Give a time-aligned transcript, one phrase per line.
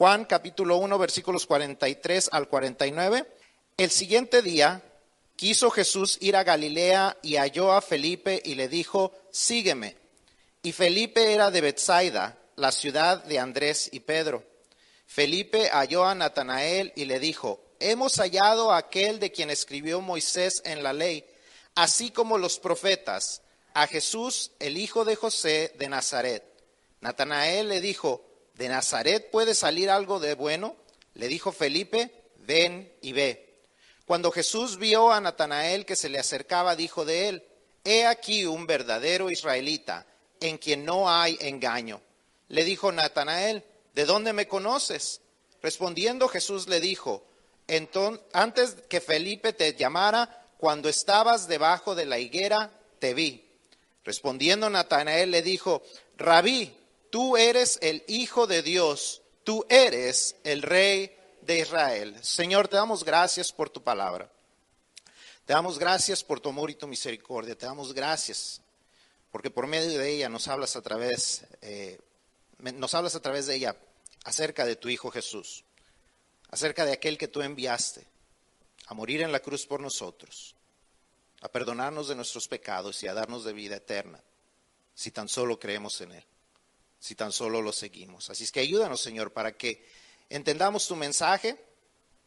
[0.00, 3.26] Juan capítulo 1 versículos 43 al 49.
[3.76, 4.82] El siguiente día
[5.36, 9.98] quiso Jesús ir a Galilea y halló a Felipe y le dijo, sígueme.
[10.62, 14.42] Y Felipe era de Bethsaida, la ciudad de Andrés y Pedro.
[15.04, 20.62] Felipe halló a Natanael y le dijo, hemos hallado a aquel de quien escribió Moisés
[20.64, 21.26] en la ley,
[21.74, 23.42] así como los profetas,
[23.74, 26.42] a Jesús, el hijo de José de Nazaret.
[27.02, 28.29] Natanael le dijo,
[28.60, 30.76] ¿de Nazaret puede salir algo de bueno?
[31.14, 32.10] Le dijo Felipe,
[32.40, 33.54] ven y ve.
[34.04, 37.44] Cuando Jesús vio a Natanael que se le acercaba, dijo de él,
[37.84, 40.04] he aquí un verdadero israelita,
[40.40, 42.02] en quien no hay engaño.
[42.48, 45.22] Le dijo Natanael, ¿de dónde me conoces?
[45.62, 47.24] Respondiendo Jesús le dijo,
[48.34, 53.42] antes que Felipe te llamara, cuando estabas debajo de la higuera, te vi.
[54.04, 55.82] Respondiendo Natanael le dijo,
[56.18, 56.74] Rabí,
[57.10, 62.16] tú eres el Hijo de Dios, tú eres el Rey de Israel.
[62.22, 64.30] Señor, te damos gracias por tu palabra.
[65.44, 67.56] Te damos gracias por tu amor y tu misericordia.
[67.56, 68.60] Te damos gracias
[69.30, 71.98] porque por medio de ella nos hablas a través, eh,
[72.58, 73.76] nos hablas a través de ella
[74.24, 75.64] acerca de tu Hijo Jesús
[76.50, 78.06] acerca de aquel que tú enviaste
[78.86, 80.56] a morir en la cruz por nosotros,
[81.40, 84.20] a perdonarnos de nuestros pecados y a darnos de vida eterna,
[84.94, 86.24] si tan solo creemos en Él,
[87.00, 88.30] si tan solo lo seguimos.
[88.30, 89.84] Así es que ayúdanos, Señor, para que
[90.28, 91.58] entendamos tu mensaje,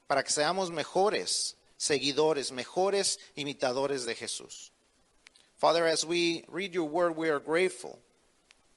[0.08, 4.72] para que seamos mejores seguidores, mejores imitadores de Jesús.
[5.56, 8.00] Father, as we read your word, we are grateful.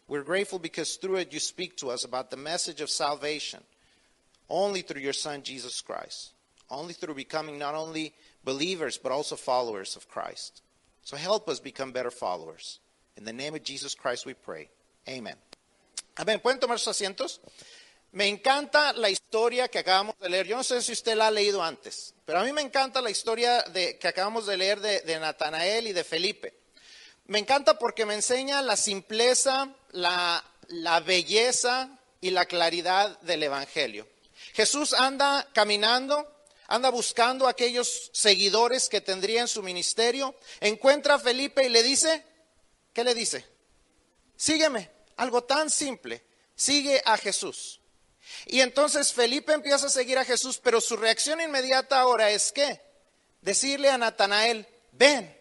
[0.06, 3.60] We're grateful because through it you speak to us about the message of salvation.
[4.48, 6.32] only through your Son, Jesus Christ.
[6.70, 10.62] Only through becoming not only believers, but also followers of Christ.
[11.02, 12.80] So help us become better followers.
[13.16, 14.68] In the name of Jesus Christ we pray.
[15.08, 15.36] Amen.
[16.42, 17.40] ¿Pueden tomar sus asientos?
[18.12, 20.46] Me encanta la historia que acabamos de leer.
[20.46, 23.10] Yo no sé si usted la ha leído antes, pero a mí me encanta la
[23.10, 26.54] historia de, que acabamos de leer de, de Natanael y de Felipe.
[27.26, 31.90] Me encanta porque me enseña la simpleza, la, la belleza
[32.20, 34.08] y la claridad del Evangelio.
[34.54, 36.26] Jesús anda caminando,
[36.68, 41.82] anda buscando a aquellos seguidores que tendría en su ministerio, encuentra a Felipe y le
[41.82, 42.24] dice,
[42.94, 43.44] ¿qué le dice?
[44.36, 47.80] Sígueme, algo tan simple, sigue a Jesús.
[48.46, 52.80] Y entonces Felipe empieza a seguir a Jesús, pero su reacción inmediata ahora es que
[53.40, 55.35] decirle a Natanael, ven,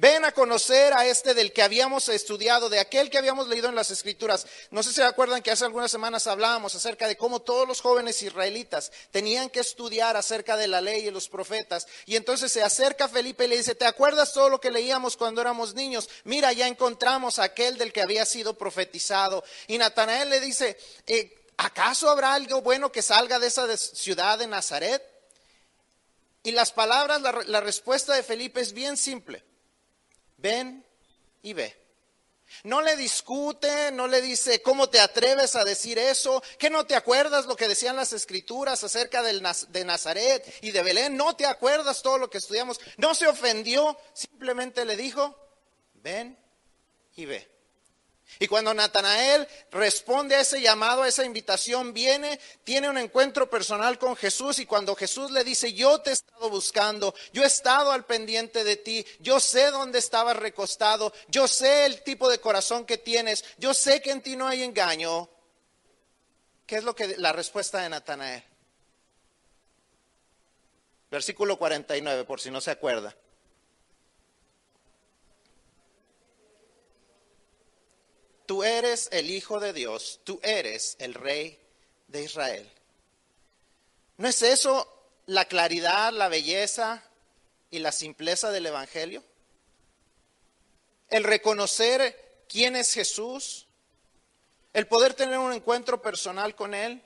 [0.00, 3.74] Ven a conocer a este del que habíamos estudiado, de aquel que habíamos leído en
[3.74, 4.46] las escrituras.
[4.70, 7.82] No sé si se acuerdan que hace algunas semanas hablábamos acerca de cómo todos los
[7.82, 11.86] jóvenes israelitas tenían que estudiar acerca de la ley y los profetas.
[12.06, 15.42] Y entonces se acerca Felipe y le dice, ¿te acuerdas todo lo que leíamos cuando
[15.42, 16.08] éramos niños?
[16.24, 19.44] Mira, ya encontramos a aquel del que había sido profetizado.
[19.66, 24.46] Y Natanael le dice, eh, ¿acaso habrá algo bueno que salga de esa ciudad de
[24.46, 25.02] Nazaret?
[26.42, 29.44] Y las palabras, la respuesta de Felipe es bien simple
[30.40, 30.84] ven
[31.42, 31.76] y ve.
[32.64, 36.42] No le discute, no le dice, ¿cómo te atreves a decir eso?
[36.58, 41.16] ¿Que no te acuerdas lo que decían las escrituras acerca de Nazaret y de Belén?
[41.16, 42.80] ¿No te acuerdas todo lo que estudiamos?
[42.96, 45.36] No se ofendió, simplemente le dijo,
[45.94, 46.36] ven
[47.14, 47.59] y ve.
[48.38, 53.98] Y cuando Natanael responde a ese llamado, a esa invitación, viene, tiene un encuentro personal
[53.98, 57.92] con Jesús y cuando Jesús le dice, yo te he estado buscando, yo he estado
[57.92, 62.86] al pendiente de ti, yo sé dónde estabas recostado, yo sé el tipo de corazón
[62.86, 65.28] que tienes, yo sé que en ti no hay engaño.
[66.66, 68.44] ¿Qué es lo que la respuesta de Natanael?
[71.10, 73.14] Versículo 49, por si no se acuerda.
[78.50, 81.56] Tú eres el Hijo de Dios, tú eres el Rey
[82.08, 82.68] de Israel.
[84.16, 84.92] ¿No es eso
[85.26, 87.00] la claridad, la belleza
[87.70, 89.22] y la simpleza del Evangelio?
[91.10, 93.68] El reconocer quién es Jesús,
[94.72, 97.00] el poder tener un encuentro personal con Él,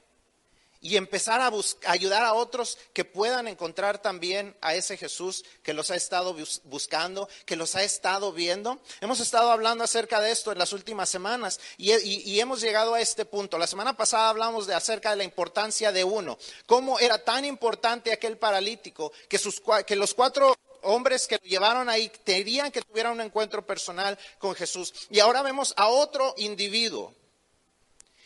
[0.85, 1.51] y empezar a,
[1.87, 7.27] ayudar a otros que puedan encontrar también a ese Jesús que los ha estado buscando,
[7.47, 8.79] que los ha estado viendo.
[9.01, 13.25] Hemos estado hablando acerca de esto en las últimas semanas y, hemos llegado a este
[13.25, 13.57] punto.
[13.57, 16.37] La semana pasada hablamos de acerca de la importancia de uno,
[16.67, 21.89] cómo era tan importante aquel paralítico que, sus, que los cuatro hombres que lo llevaron
[21.89, 24.93] ahí querían que tuviera un encuentro personal con Jesús.
[25.09, 27.15] Y ahora vemos a otro individuo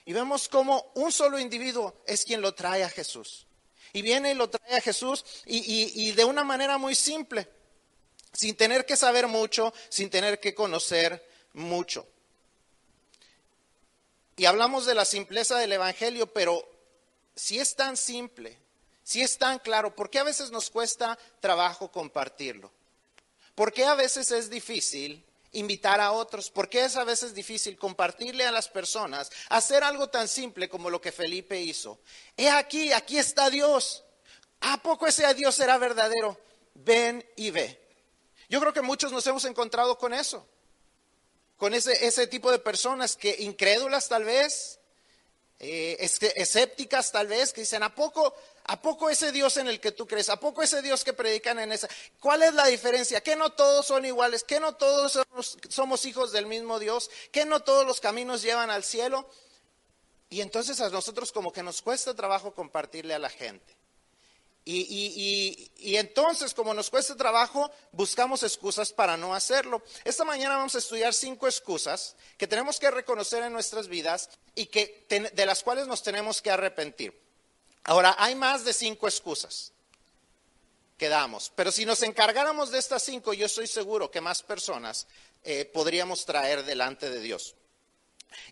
[0.09, 3.47] y vemos cómo un solo individuo es quien lo trae a Jesús.
[3.93, 7.47] Y viene y lo trae a Jesús y, de una manera muy simple,
[8.33, 12.07] sin tener que saber mucho, sin tener que conocer mucho.
[14.39, 16.67] Y hablamos de la simpleza del Evangelio, pero
[17.37, 18.57] si es tan simple,
[19.05, 22.73] si es tan claro, ¿por qué a veces nos cuesta trabajo compartirlo?
[23.55, 25.23] ¿Por qué a veces es difícil
[25.53, 26.51] invitar a otros?
[26.51, 30.91] ¿Por qué es a veces difícil compartirle a las personas, hacer algo tan simple como
[30.91, 32.01] lo que Felipe hizo?
[32.37, 34.05] He aquí, aquí está Dios.
[34.61, 36.39] ¿A poco ese Dios será verdadero?
[36.75, 37.81] Ven y ve.
[38.49, 40.47] Yo creo que muchos nos hemos encontrado con eso,
[41.57, 44.81] con ese, ese tipo de personas que incrédulas tal vez,
[45.61, 45.97] eh,
[46.37, 48.35] escépticas tal vez, que dicen, ¿a poco,
[48.65, 50.29] ¿a poco ese Dios en el que tú crees?
[50.29, 51.89] ¿A poco ese Dios que predican en esa?
[52.21, 53.21] ¿Cuál es la diferencia?
[53.21, 54.45] ¿Que no todos son iguales?
[54.45, 57.11] ¿Que no todos somos, somos hijos del mismo Dios?
[57.33, 59.29] ¿Que no todos los caminos llevan al cielo?
[60.31, 63.78] Y entonces a nosotros como que nos cuesta trabajo compartirle a la gente.
[64.71, 69.83] Y, entonces, como nos cuesta trabajo, buscamos excusas para no hacerlo.
[70.05, 74.67] Esta mañana vamos a estudiar cinco excusas que tenemos que reconocer en nuestras vidas y
[74.67, 77.19] que, de las cuales nos tenemos que arrepentir.
[77.85, 79.73] Ahora, hay más de cinco excusas
[80.99, 85.07] que damos, pero si nos encargáramos de estas cinco, yo estoy seguro que más personas
[85.45, 87.55] eh, podríamos traer delante de Dios.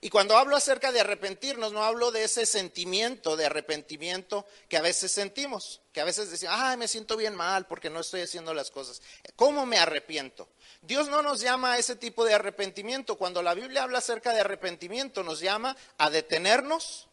[0.00, 4.82] Y cuando hablo acerca de arrepentirnos, no hablo de ese sentimiento de arrepentimiento que a
[4.82, 8.55] veces sentimos, que a veces decimos, ay, me siento bien mal porque no estoy haciendo
[8.55, 9.02] las cosas.
[9.37, 10.49] ¿Cómo me arrepiento?
[10.82, 13.17] Dios no nos llama a ese tipo de arrepentimiento.
[13.17, 17.08] Cuando la Biblia habla acerca de arrepentimiento, nos llama a detenernos,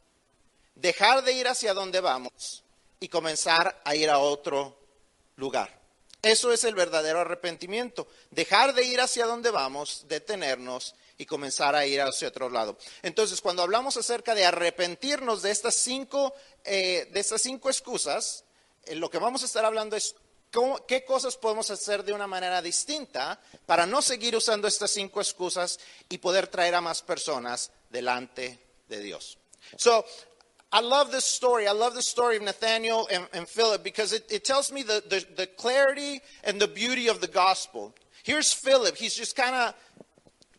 [0.75, 2.63] dejar de ir hacia donde vamos
[2.99, 4.77] y comenzar a ir a otro
[5.37, 5.83] lugar.
[6.21, 11.85] Eso es el verdadero arrepentimiento, dejar de ir hacia donde vamos, detenernos y comenzar a
[11.85, 12.77] ir hacia otro lado.
[13.01, 16.33] Entonces, cuando hablamos acerca de arrepentirnos de estas cinco,
[16.65, 18.43] eh, de estas cinco excusas,
[18.83, 20.15] eh, lo que vamos a estar hablando es
[20.85, 25.79] qué cosas podemos hacer de una manera distinta para no seguir usando estas cinco excusas
[26.09, 28.59] y poder traer a más personas delante
[28.89, 29.37] de Dios.
[29.77, 30.05] So,
[30.73, 31.67] I love this story.
[31.67, 35.01] I love the story of Nathaniel and, Philip because it, tells me the,
[35.37, 37.95] the clarity and the beauty of the gospel.
[38.23, 38.95] Here's Philip.
[38.95, 39.75] He's just kind of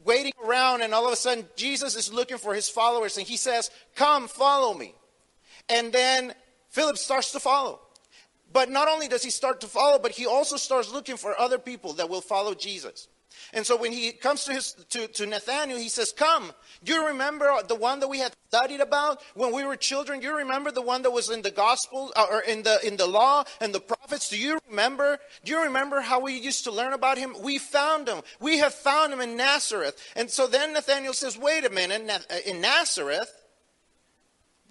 [0.04, 3.36] waiting around, and all of a sudden, Jesus is looking for his followers, and he
[3.36, 4.94] says, Come, follow me.
[5.68, 6.34] And then
[6.68, 7.80] Philip starts to follow.
[8.52, 11.58] But not only does he start to follow, but he also starts looking for other
[11.58, 13.08] people that will follow Jesus.
[13.52, 16.52] And so when he comes to, his, to, to Nathaniel, he says, Come.
[16.84, 20.20] You remember the one that we had studied about when we were children?
[20.22, 23.06] You remember the one that was in the gospel uh, or in the, in the
[23.06, 24.28] law and the prophets?
[24.28, 25.18] Do you remember?
[25.44, 27.34] Do you remember how we used to learn about him?
[27.42, 28.22] We found him.
[28.40, 30.00] We have found him in Nazareth.
[30.16, 33.32] And so then Nathaniel says, Wait a minute, in Nazareth?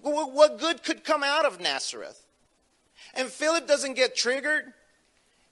[0.00, 2.20] What good could come out of Nazareth?
[3.14, 4.72] And Philip doesn't get triggered.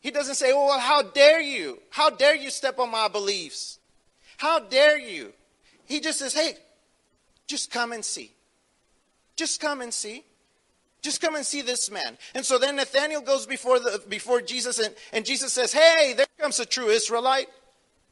[0.02, 1.80] He doesn't say, well, how dare you?
[1.90, 3.78] How dare you step on my beliefs?
[4.36, 5.32] How dare you?
[5.84, 6.54] He just says, Hey,
[7.46, 8.32] just come and see.
[9.36, 10.24] Just come and see.
[11.00, 12.18] Just come and see this man.
[12.34, 16.26] And so then Nathaniel goes before, the, before Jesus, and, and Jesus says, Hey, there
[16.40, 17.48] comes a true Israelite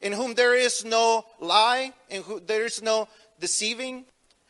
[0.00, 3.08] in whom there is no lie, in whom there is no
[3.40, 4.04] deceiving.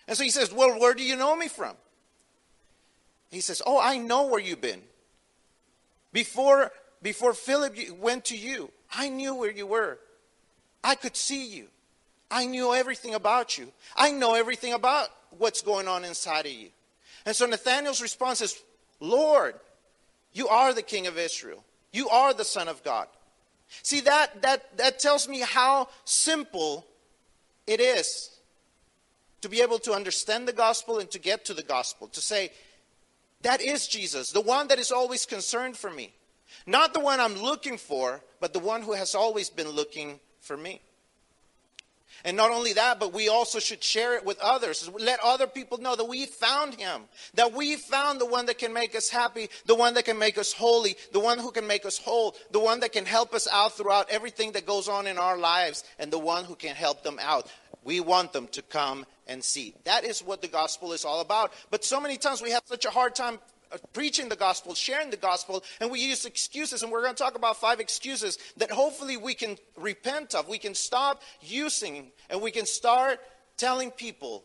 [0.06, 1.76] And so he says, Well, where do you know me from?
[3.30, 4.82] He says, Oh, I know where you've been.
[6.12, 6.72] Before
[7.02, 9.98] before Philip went to you, I knew where you were.
[10.82, 11.66] I could see you.
[12.30, 13.72] I knew everything about you.
[13.96, 16.68] I know everything about what's going on inside of you.
[17.26, 18.62] And so Nathanael's response is,
[19.00, 19.54] Lord,
[20.32, 21.64] you are the King of Israel.
[21.92, 23.08] You are the Son of God.
[23.82, 26.86] See, that, that, that tells me how simple
[27.66, 28.30] it is
[29.40, 32.08] to be able to understand the gospel and to get to the gospel.
[32.08, 32.50] To say,
[33.42, 36.12] that is Jesus, the one that is always concerned for me.
[36.66, 40.56] Not the one I'm looking for, but the one who has always been looking for
[40.56, 40.80] me.
[42.24, 44.90] And not only that, but we also should share it with others.
[44.98, 47.02] Let other people know that we found him,
[47.34, 50.36] that we found the one that can make us happy, the one that can make
[50.36, 53.48] us holy, the one who can make us whole, the one that can help us
[53.50, 57.02] out throughout everything that goes on in our lives, and the one who can help
[57.02, 57.50] them out.
[57.84, 59.74] We want them to come and see.
[59.84, 61.52] That is what the gospel is all about.
[61.70, 63.38] But so many times we have such a hard time
[63.92, 66.82] preaching the gospel, sharing the gospel, and we use excuses.
[66.82, 70.48] And we're going to talk about five excuses that hopefully we can repent of.
[70.48, 73.20] We can stop using, and we can start
[73.56, 74.44] telling people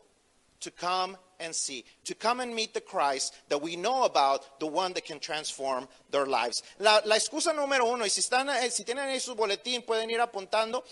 [0.62, 4.68] to come and see, to come and meet the Christ that we know about, the
[4.68, 6.64] one that can transform their lives.
[6.80, 10.10] La, la excusa número uno, y si, están, eh, si tienen ahí su boletín, pueden
[10.10, 10.84] ir apuntando.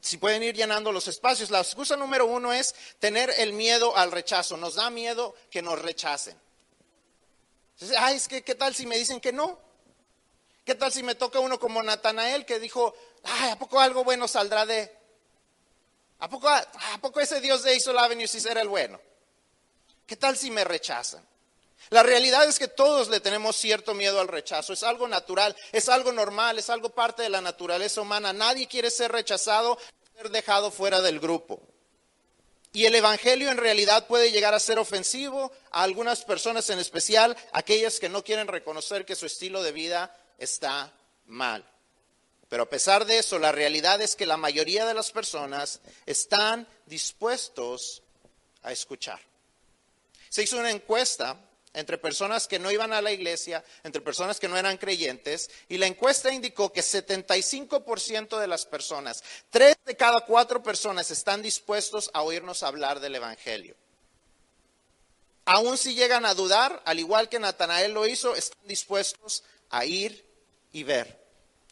[0.00, 1.50] Si pueden ir llenando los espacios.
[1.50, 4.56] La excusa número uno es tener el miedo al rechazo.
[4.56, 6.36] Nos da miedo que nos rechacen.
[7.98, 9.58] Ay, es que, ¿qué tal si me dicen que no?
[10.64, 12.94] ¿Qué tal si me toca uno como Natanael que dijo,
[13.24, 14.94] ay, ¿a poco algo bueno saldrá de...
[16.18, 16.66] ¿A poco, ¿A
[17.00, 19.00] poco ese Dios de Isol Avenue sí será el bueno?
[20.06, 21.26] ¿Qué tal si me rechazan?
[21.90, 24.72] La realidad es que todos le tenemos cierto miedo al rechazo.
[24.72, 28.32] Es algo natural, es algo normal, es algo parte de la naturaleza humana.
[28.32, 29.78] Nadie quiere ser rechazado,
[30.16, 31.62] ser dejado fuera del grupo.
[32.78, 37.36] Y el Evangelio en realidad puede llegar a ser ofensivo a algunas personas, en especial
[37.50, 40.92] aquellas que no quieren reconocer que su estilo de vida está
[41.26, 41.68] mal.
[42.48, 46.68] Pero a pesar de eso, la realidad es que la mayoría de las personas están
[46.86, 48.04] dispuestos
[48.62, 49.18] a escuchar.
[50.28, 51.36] Se hizo una encuesta
[51.78, 55.78] entre personas que no iban a la iglesia, entre personas que no eran creyentes, y
[55.78, 62.10] la encuesta indicó que 75% de las personas, tres de cada cuatro personas están dispuestos
[62.12, 63.76] a oírnos hablar del Evangelio.
[65.44, 70.24] Aún si llegan a dudar, al igual que Natanael lo hizo, están dispuestos a ir
[70.72, 71.18] y ver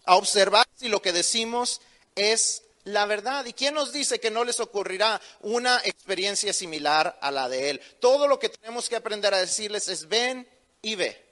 [0.06, 1.80] a observar si lo que decimos
[2.14, 3.44] es la verdad.
[3.46, 7.80] ¿Y quién nos dice que no les ocurrirá una experiencia similar a la de él?
[8.00, 10.48] Todo lo que tenemos que aprender a decirles es ven
[10.82, 11.22] y ve.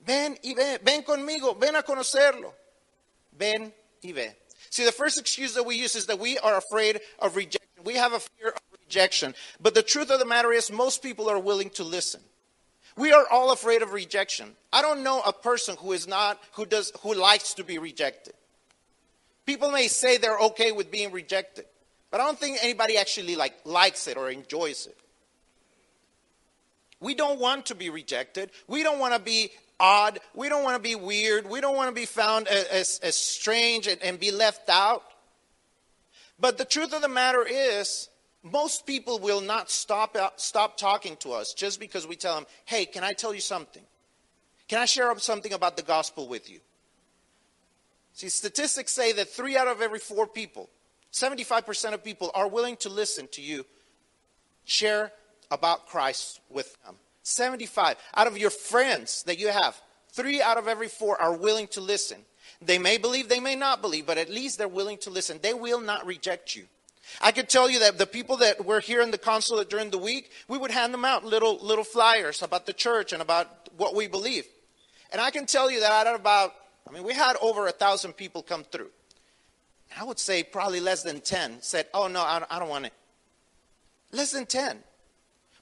[0.00, 2.54] Ven y ve, ven conmigo, ven a conocerlo.
[3.32, 4.36] Ven y ve.
[4.70, 7.84] See, the first excuse that we use is that we are afraid of rejection.
[7.84, 9.34] We have a fear of rejection.
[9.60, 12.20] But the truth of the matter is, most people are willing to listen.
[12.96, 14.56] We are all afraid of rejection.
[14.72, 18.34] I don't know a person who is not who does who likes to be rejected.
[19.50, 21.64] People may say they're okay with being rejected,
[22.12, 24.96] but I don't think anybody actually like likes it or enjoys it.
[27.00, 28.52] We don't want to be rejected.
[28.68, 30.20] We don't want to be odd.
[30.36, 31.50] We don't want to be weird.
[31.50, 35.02] We don't want to be found as, as strange and, and be left out.
[36.38, 38.08] But the truth of the matter is,
[38.44, 42.84] most people will not stop, stop talking to us just because we tell them, hey,
[42.84, 43.82] can I tell you something?
[44.68, 46.60] Can I share something about the gospel with you?
[48.12, 50.68] See, statistics say that three out of every four people,
[51.12, 53.64] 75% of people, are willing to listen to you
[54.64, 55.12] share
[55.50, 56.96] about Christ with them.
[57.22, 57.96] 75.
[58.14, 59.80] Out of your friends that you have,
[60.12, 62.18] three out of every four are willing to listen.
[62.62, 65.38] They may believe, they may not believe, but at least they're willing to listen.
[65.42, 66.66] They will not reject you.
[67.20, 69.98] I could tell you that the people that were here in the consulate during the
[69.98, 73.94] week, we would hand them out little little flyers about the church and about what
[73.94, 74.44] we believe.
[75.10, 76.54] And I can tell you that out of about,
[76.88, 78.90] I mean, we had over a thousand people come through.
[79.98, 82.92] I would say probably less than 10 said, oh no, I don't, want it.
[84.12, 84.78] Less than 10.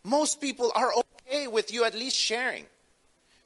[0.05, 0.93] Most people are
[1.27, 2.67] okay with you at least sharing.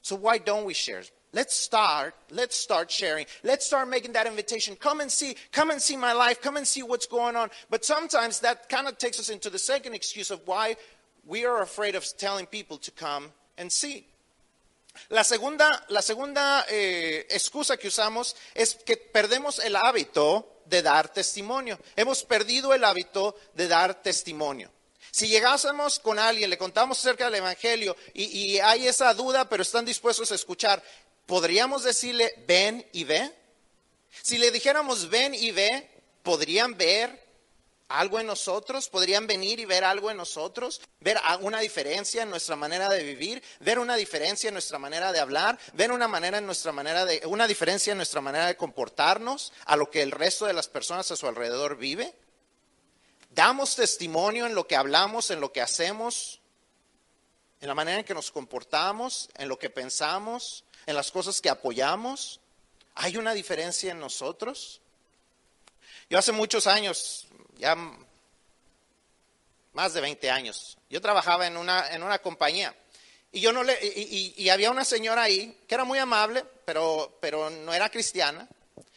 [0.03, 1.03] So why don't we share?
[1.33, 2.15] Let's start.
[2.31, 3.27] Let's start sharing.
[3.43, 4.77] Let's start making that invitation.
[4.77, 5.37] Come and see.
[5.51, 6.43] Come and see my life.
[6.43, 7.51] Come and see what's going on.
[7.71, 10.77] But sometimes that kind of takes us into the second excuse of why
[11.25, 14.07] we are afraid of telling people to come and see.
[15.09, 21.13] La segunda, la segunda eh, excusa que usamos es que perdemos el hábito de dar
[21.13, 21.79] testimonio.
[21.97, 24.71] Hemos perdido el hábito de dar testimonio.
[25.11, 29.63] Si llegásemos con alguien, le contamos acerca del Evangelio y, y, hay esa duda, pero
[29.63, 30.83] están dispuestos a escuchar,
[31.27, 33.31] ¿podríamos decirle ven y ve?
[34.23, 35.91] Si le dijéramos ven y ve,
[36.23, 37.22] ¿podrían ver
[37.99, 38.89] algo en nosotros?
[38.89, 40.81] ¿Podrían venir y ver algo en nosotros?
[41.01, 43.43] ¿Ver una diferencia en nuestra manera de vivir?
[43.61, 45.59] ¿Ver una diferencia en nuestra manera de hablar?
[45.73, 49.77] ¿Ver una, manera en nuestra manera de, una diferencia en nuestra manera de comportarnos a
[49.77, 52.15] lo que el resto de las personas a su alrededor vive?
[53.31, 56.41] ¿Damos testimonio en lo que hablamos, en lo que hacemos,
[57.61, 61.49] en la manera en que nos comportamos, en lo que pensamos, en las cosas que
[61.49, 62.41] apoyamos?
[62.95, 64.83] ¿Hay una diferencia en nosotros?
[66.11, 67.27] Yo hace muchos años,
[67.63, 67.77] ya
[69.73, 72.75] más de 20 años, yo trabajaba en una, en una compañía
[73.31, 77.17] y, yo no le, y, y, había una señora ahí que era muy amable, pero,
[77.21, 78.49] pero no era cristiana.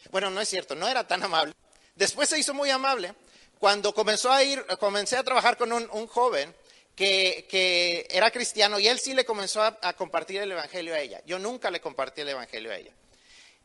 [0.10, 1.53] Bueno, no es cierto, no era tan amable.
[1.95, 3.13] Después se hizo muy amable
[3.60, 6.53] cuando comenzó a ir, comencé a trabajar con un, un joven
[6.95, 11.00] que, que, era cristiano y él sí le comenzó a, a compartir el Evangelio a
[11.00, 11.22] ella.
[11.27, 12.93] Yo nunca le compartí el Evangelio a ella.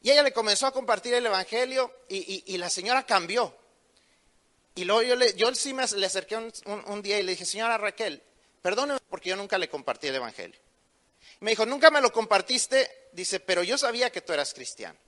[0.02, 3.56] Y ella le comenzó a compartir el Evangelio y, y, y la señora cambió.
[4.74, 6.52] Y luego yo, le, yo sí me le acerqué un,
[6.86, 8.22] un, día y le dije, señora Raquel,
[8.62, 10.58] perdóneme porque yo nunca le compartí el Evangelio.
[11.40, 14.98] Me dijo, nunca me lo compartiste, dice, pero yo sabía que tú eras cristiano.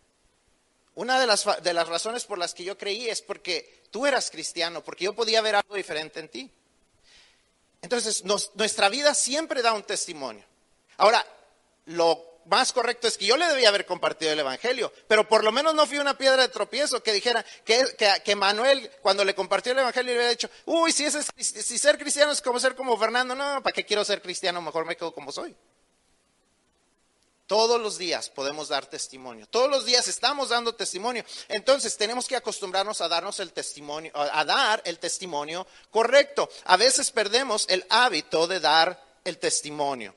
[0.95, 4.31] Una de las, de las razones por las que yo creí es porque tú eras
[4.31, 6.50] cristiano, porque yo podía ver algo diferente en ti.
[7.81, 10.45] Entonces, nuestra vida siempre da un testimonio.
[10.99, 11.25] Ahora,
[11.87, 15.53] lo más correcto es que yo le debía haber compartido el Evangelio, pero por lo
[15.53, 17.85] menos no fui una piedra de tropiezo que dijera que,
[18.25, 21.99] que, Manuel, cuando le compartió el Evangelio, le hubiera dicho, uy, si, ese, si ser
[21.99, 24.61] cristiano es como ser como Fernando, no, ¿para qué quiero ser cristiano?
[24.61, 25.57] Mejor me quedo como soy.
[27.47, 29.47] Todos los días podemos dar testimonio.
[29.47, 31.23] Todos los días estamos dando testimonio.
[31.49, 36.49] Entonces tenemos que acostumbrarnos a darnos el testimonio, a dar el testimonio correcto.
[36.65, 40.15] A veces perdemos el hábito de dar el testimonio.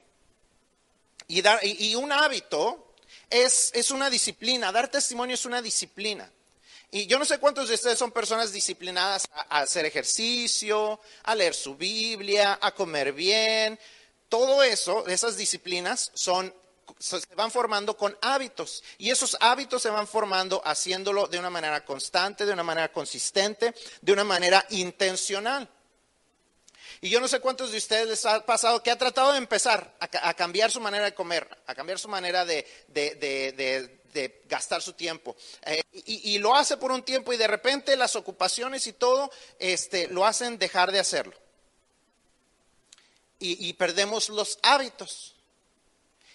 [1.27, 2.93] Y, dar, y, un hábito
[3.29, 6.31] es, es una disciplina, dar testimonio es una disciplina.
[6.91, 11.35] Y yo no sé cuántos de ustedes son personas disciplinadas a, a hacer ejercicio, a
[11.35, 13.79] leer su Biblia, a comer bien.
[14.29, 16.53] Todo eso, esas disciplinas son
[16.99, 21.83] se van formando con hábitos y esos hábitos se van formando haciéndolo de una manera
[21.83, 25.69] constante, de una manera consistente, de una manera intencional.
[27.05, 29.95] Y yo no sé cuántos de ustedes les ha pasado que ha tratado de empezar
[29.99, 32.65] a, cambiar su manera de comer, a cambiar su manera de,
[34.49, 35.35] gastar su tiempo.
[35.67, 40.07] Eh, y, lo hace por un tiempo y de repente las ocupaciones y todo este,
[40.07, 41.35] lo hacen dejar de hacerlo.
[43.37, 45.34] Y perdemos los hábitos.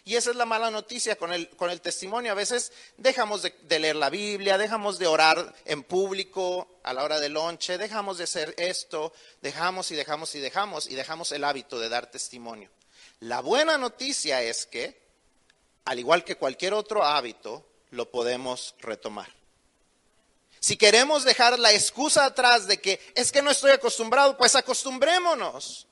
[0.04, 2.32] Y esa es la mala noticia con el, con el testimonio.
[2.32, 7.20] A veces dejamos de, leer la Biblia, dejamos de orar en público a la hora
[7.20, 11.78] del lonche, dejamos de hacer esto, dejamos y dejamos y dejamos y dejamos el hábito
[11.78, 12.70] de dar testimonio.
[13.20, 15.00] La buena noticia es que,
[15.84, 19.28] al igual que cualquier otro hábito, lo podemos retomar.
[20.60, 25.86] Si queremos dejar la excusa atrás de que es que no estoy acostumbrado, pues acostumbrémonos.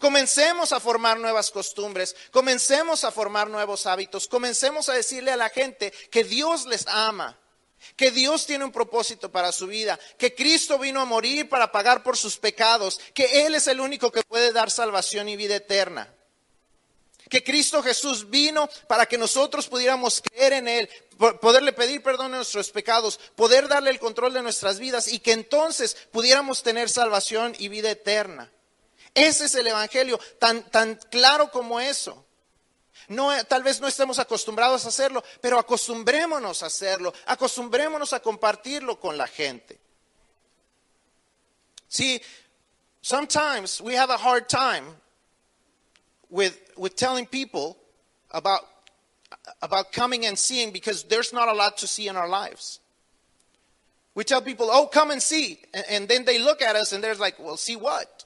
[0.00, 5.48] Comencemos a formar nuevas costumbres, comencemos a formar nuevos hábitos, comencemos a decirle a la
[5.48, 7.38] gente que Dios les ama,
[7.96, 12.02] que Dios tiene un propósito para su vida, que Cristo vino a morir para pagar
[12.02, 16.12] por sus pecados, que Él es el único que puede dar salvación y vida eterna.
[17.28, 20.88] Que Cristo Jesús vino para que nosotros pudiéramos creer en Él,
[21.40, 25.32] poderle pedir perdón de nuestros pecados, poder darle el control de nuestras vidas y que
[25.32, 28.52] entonces pudiéramos tener salvación y vida eterna.
[29.14, 32.24] Ese es el Evangelio, tan, tan claro como eso.
[33.08, 38.98] No, tal vez no estemos acostumbrados a hacerlo, pero acostumbrémonos a hacerlo, acostumbrémonos a compartirlo
[38.98, 39.78] con la gente.
[41.88, 42.22] See,
[43.02, 44.84] sometimes we have a hard time
[46.30, 47.76] with, with telling people
[48.30, 48.62] about,
[49.60, 52.80] about coming and seeing because there's not a lot to see in our lives.
[54.14, 55.58] We tell people, oh, come and see.
[55.90, 58.24] And then they look at us and they're like, well, see what?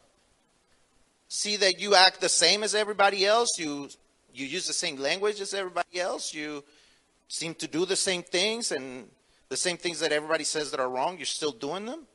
[1.29, 3.59] See that you act the same as everybody else.
[3.59, 3.89] You,
[4.35, 6.35] you use the same language as everybody else.
[6.35, 6.65] You
[7.29, 9.09] seem to do the same things and
[9.49, 12.07] the same things that everybody says that are wrong, you're still doing them.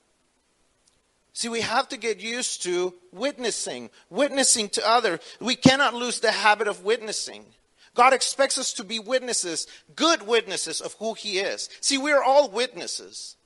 [1.33, 5.19] See, we have to get used to witnessing, witnessing to others.
[5.39, 7.45] We cannot lose the habit of witnessing.
[7.93, 11.69] God expects us to be witnesses, good witnesses of who He is.
[11.79, 13.37] See, we're all witnesses,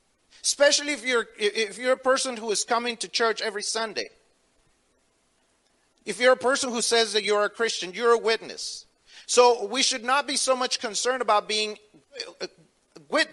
[0.42, 4.08] especially if you're, if you're a person who is coming to church every Sunday.
[6.06, 8.86] If you're a person who says that you're a Christian, you're a witness.
[9.26, 11.76] So we should not be so much concerned about being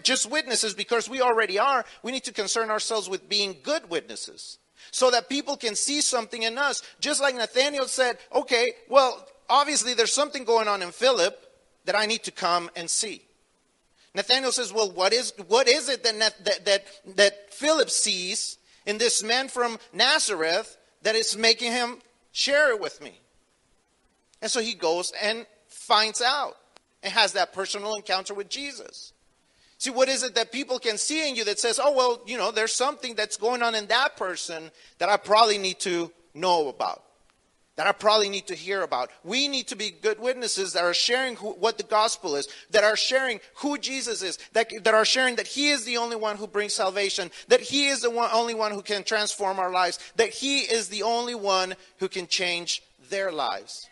[0.02, 1.84] just witnesses because we already are.
[2.02, 4.58] We need to concern ourselves with being good witnesses
[4.90, 6.82] so that people can see something in us.
[7.00, 11.40] Just like Nathaniel said, okay, well, obviously there's something going on in Philip
[11.84, 13.22] that I need to come and see.
[14.14, 16.84] Nathaniel says, well, what is, what is it that, that, that,
[17.16, 21.98] that Philip sees in this man from Nazareth that is making him
[22.34, 23.20] Share it with me.
[24.42, 26.56] And so he goes and finds out
[27.00, 29.12] and has that personal encounter with Jesus.
[29.78, 32.36] See, what is it that people can see in you that says, oh, well, you
[32.36, 36.66] know, there's something that's going on in that person that I probably need to know
[36.66, 37.03] about?
[37.76, 39.10] That I probably need to hear about.
[39.24, 42.84] We need to be good witnesses that are sharing who, what the gospel is, that
[42.84, 46.36] are sharing who Jesus is, that, that are sharing that He is the only one
[46.36, 49.98] who brings salvation, that He is the one, only one who can transform our lives,
[50.16, 53.88] that He is the only one who can change their lives.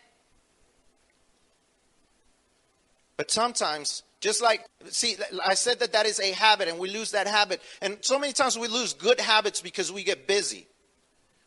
[3.17, 7.11] But sometimes, just like, see, I said that that is a habit and we lose
[7.11, 7.61] that habit.
[7.81, 10.67] And so many times we lose good habits because we get busy.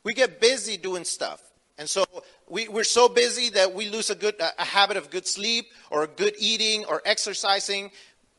[0.05, 1.42] We get busy doing stuff.
[1.79, 2.05] And so
[2.49, 6.07] we, we're so busy that we lose a good a habit of good sleep or
[6.07, 7.91] good eating or exercising.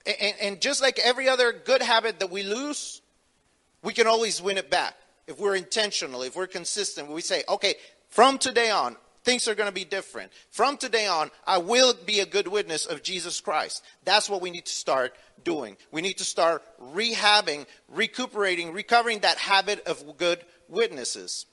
[0.06, 3.02] And, and just like every other good habit that we lose,
[3.84, 4.96] we can always win it back
[5.28, 7.10] if we're intentional, if we're consistent.
[7.10, 7.76] We say, okay,
[8.10, 10.32] from today on, things are going to be different.
[10.50, 13.84] From today on, I will be a good witness of Jesus Christ.
[14.06, 15.78] That's what we need to start doing.
[15.92, 21.46] We need to start rehabbing, recuperating, recovering that habit of good witnesses.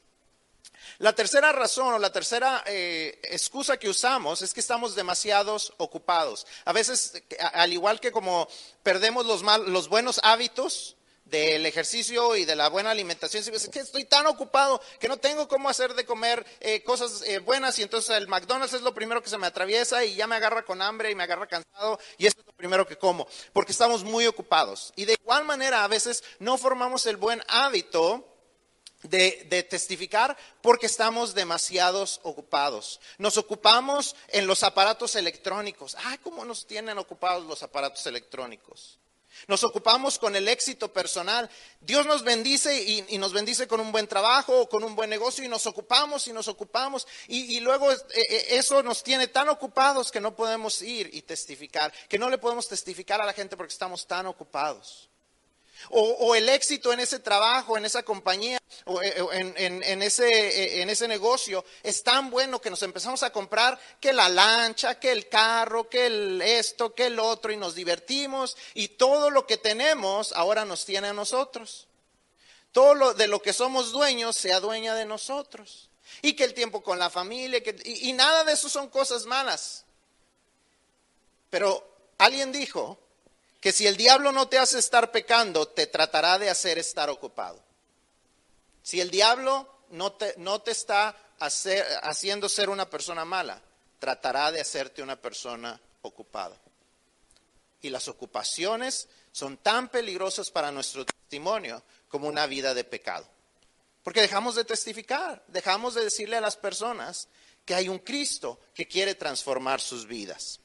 [0.99, 6.47] La tercera razón o la tercera eh, excusa que usamos es que estamos demasiados ocupados.
[6.65, 8.49] A veces, al igual que como
[8.83, 13.81] perdemos los, mal, los buenos hábitos del ejercicio y de la buena alimentación, es que
[13.81, 17.83] estoy tan ocupado que no tengo cómo hacer de comer eh, cosas eh, buenas y
[17.83, 20.83] entonces el McDonald's es lo primero que se me atraviesa y ya me agarra con
[20.83, 24.27] hambre y me agarra cansado y eso es lo primero que como, porque estamos muy
[24.27, 24.93] ocupados.
[24.97, 28.34] Y de igual manera a veces no formamos el buen hábito
[29.05, 33.01] de, testificar porque estamos demasiados ocupados.
[33.19, 35.97] Nos ocupamos en los aparatos electrónicos.
[36.05, 38.99] Ay, ¿cómo nos tienen ocupados los aparatos electrónicos?
[39.49, 41.51] Nos ocupamos con el éxito personal.
[41.81, 45.11] Dios nos bendice y, y, nos bendice con un buen trabajo o con un buen
[45.11, 47.07] negocio y nos ocupamos y nos ocupamos.
[47.27, 51.23] Y, y luego eh, eh, eso nos tiene tan ocupados que no podemos ir y
[51.23, 55.11] testificar, que no le podemos testificar a la gente porque estamos tan ocupados.
[55.91, 61.65] O, el éxito en ese trabajo, en esa compañía, o eh, eh, en ese negocio
[61.83, 66.07] es tan bueno que nos empezamos a comprar que la lancha, que el carro, que
[66.07, 70.85] el esto, que el otro, y nos divertimos, y todo lo que tenemos ahora nos
[70.85, 71.89] tiene a nosotros.
[72.73, 75.91] Todo lo de lo que somos dueños se adueña de nosotros.
[76.23, 79.85] Y que el tiempo con la familia, y nada de eso son cosas malas.
[81.51, 81.87] Pero
[82.19, 82.99] alguien dijo,
[83.65, 87.59] que si el diablo no te hace estar pecando, te tratará de hacer estar ocupado.
[88.83, 93.63] Si el diablo no te, no te está haciendo ser una persona mala,
[93.99, 96.55] tratará de hacerte una persona ocupada.
[97.81, 103.27] Y las ocupaciones son tan peligrosas para nuestro testimonio como una vida de pecado.
[104.03, 107.29] Porque dejamos de testificar, dejamos de decirle a las personas
[107.65, 110.61] que hay un Cristo que quiere transformar sus vidas.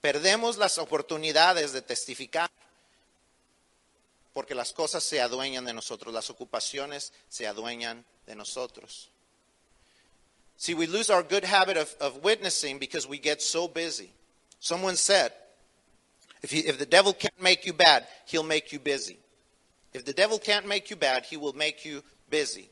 [0.00, 2.50] Perdemos las oportunidades de testificar
[4.32, 9.10] porque las cosas se adueñan de nosotros, las ocupaciones se adueñan de nosotros.
[10.56, 14.12] See, we lose our good habit of, of witnessing because we get so busy.
[14.60, 15.32] Someone said,
[16.42, 19.18] if, he, if the devil can't make you bad, he'll make you busy.
[19.92, 22.70] If the devil can't make you bad, he will make you busy.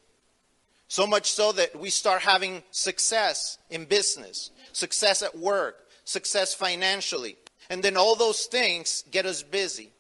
[0.89, 7.37] So much so that we start having success in business, success at work, success financially.
[7.69, 9.91] And then all those things get us busy.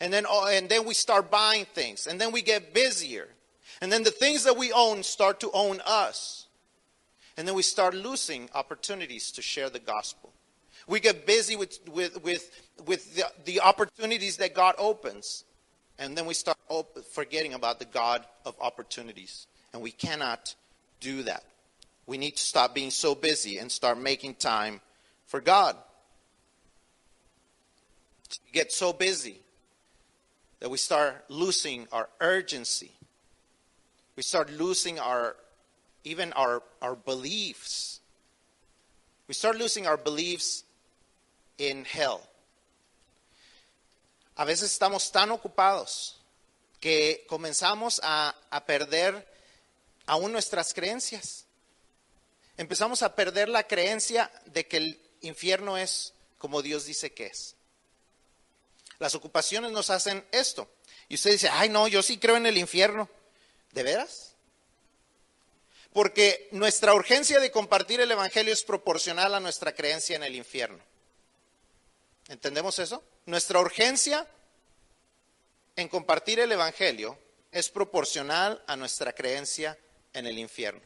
[0.00, 2.06] And then, and then we start buying things.
[2.06, 3.28] And then we get busier.
[3.80, 6.46] And then the things that we own start to own us.
[7.36, 10.32] And then we start losing opportunities to share the gospel.
[10.86, 12.50] We get busy with, with, with,
[12.86, 15.44] with the, the opportunities that God opens.
[15.98, 19.46] And then we start op- forgetting about the God of opportunities.
[19.72, 20.54] And we cannot
[21.00, 21.44] do that.
[22.06, 24.80] We need to stop being so busy and start making time
[25.26, 25.76] for God.
[28.44, 29.40] We get so busy
[30.60, 32.92] that we start losing our urgency.
[34.16, 35.36] We start losing our
[36.06, 38.00] even our, our beliefs.
[39.26, 40.62] We start losing our beliefs
[41.58, 42.22] in hell.
[44.38, 46.14] A veces estamos tan ocupados
[46.80, 49.26] que comenzamos a, a perder
[50.06, 51.44] aún nuestras creencias.
[52.56, 57.56] Empezamos a perder la creencia de que el infierno es como Dios dice que es.
[58.98, 60.68] Las ocupaciones nos hacen esto.
[61.08, 63.08] Y usted dice, ay no, yo sí creo en el infierno.
[63.72, 64.34] ¿De veras?
[65.92, 70.82] Porque nuestra urgencia de compartir el Evangelio es proporcional a nuestra creencia en el infierno.
[72.28, 73.02] ¿Entendemos eso?
[73.26, 74.26] Nuestra urgencia
[75.76, 77.18] en compartir el Evangelio
[77.52, 79.78] es proporcional a nuestra creencia
[80.12, 80.80] en el infierno.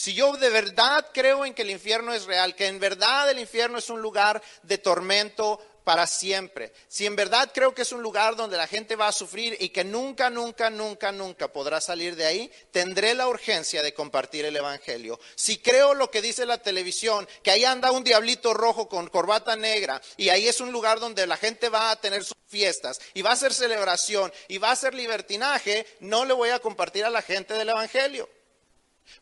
[0.00, 3.38] Si yo de verdad creo en que el infierno es real, que en verdad el
[3.38, 8.02] infierno es un lugar de tormento para siempre, si en verdad creo que es un
[8.02, 12.16] lugar donde la gente va a sufrir y que nunca, nunca, nunca, nunca podrá salir
[12.16, 15.20] de ahí, tendré la urgencia de compartir el Evangelio.
[15.34, 19.54] Si creo lo que dice la televisión, que ahí anda un diablito rojo con corbata
[19.54, 23.20] negra y ahí es un lugar donde la gente va a tener sus fiestas y
[23.20, 27.10] va a hacer celebración y va a hacer libertinaje, no le voy a compartir a
[27.10, 28.30] la gente del Evangelio.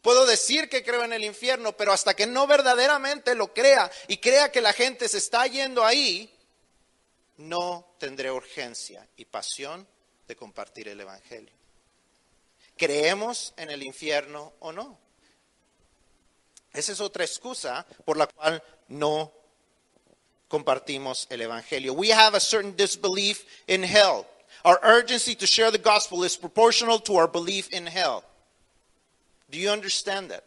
[0.03, 4.19] Puedo decir que creo en el infierno, pero hasta que no verdaderamente lo crea y
[4.19, 6.33] crea que la gente se está yendo ahí,
[7.39, 9.87] no tendré urgencia y pasión
[10.27, 11.53] de compartir el Evangelio.
[12.77, 14.99] ¿Creemos en el infierno o no?
[16.73, 19.33] Esa es otra excusa por la cual no
[20.49, 21.93] compartimos el Evangelio.
[21.93, 24.27] We have a certain disbelief in hell.
[24.65, 28.25] Our urgency to share the gospel is proportional to our belief in hell.
[29.51, 30.45] Do you understand that?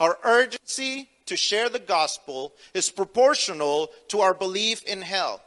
[0.00, 5.40] Our urgency to share the gospel is proportional to our belief in hell.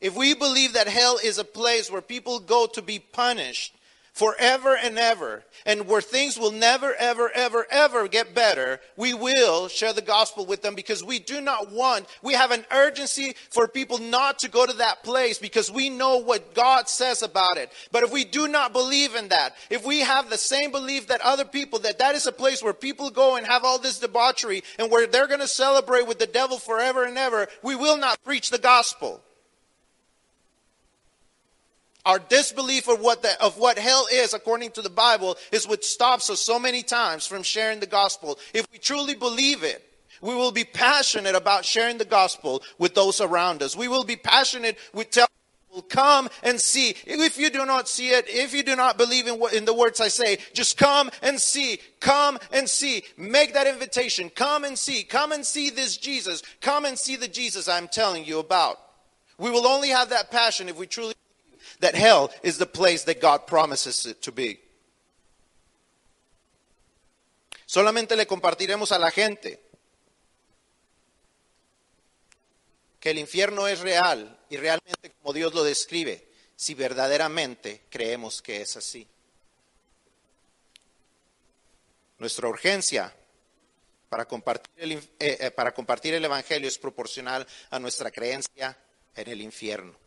[0.00, 3.74] If we believe that hell is a place where people go to be punished
[4.12, 9.68] forever and ever, and where things will never, ever, ever, ever get better, we will
[9.68, 13.66] share the gospel with them because we do not want, we have an urgency for
[13.66, 17.72] people not to go to that place because we know what God says about it.
[17.90, 21.22] But if we do not believe in that, if we have the same belief that
[21.22, 24.62] other people, that that is a place where people go and have all this debauchery
[24.78, 28.22] and where they're going to celebrate with the devil forever and ever, we will not
[28.22, 29.22] preach the gospel.
[32.04, 35.84] Our disbelief of what, the, of what hell is, according to the Bible, is what
[35.84, 38.38] stops us so many times from sharing the gospel.
[38.52, 39.88] If we truly believe it,
[40.20, 43.76] we will be passionate about sharing the gospel with those around us.
[43.76, 45.28] We will be passionate with telling
[45.68, 46.94] people, come and see.
[47.06, 49.74] If you do not see it, if you do not believe in, what, in the
[49.74, 51.78] words I say, just come and see.
[52.00, 53.04] Come and see.
[53.16, 54.28] Make that invitation.
[54.30, 55.04] Come and see.
[55.04, 56.42] Come and see this Jesus.
[56.60, 58.78] Come and see the Jesus I'm telling you about.
[59.38, 61.14] We will only have that passion if we truly
[61.82, 64.60] that hell is the place that God promises it to be.
[67.66, 69.60] Solamente le compartiremos a la gente
[73.00, 78.60] que el infierno es real y realmente como Dios lo describe, si verdaderamente creemos que
[78.60, 79.08] es así.
[82.18, 83.12] Nuestra urgencia
[84.08, 88.76] para compartir el, eh, eh, para compartir el Evangelio es proporcional a nuestra creencia
[89.16, 90.01] en el infierno.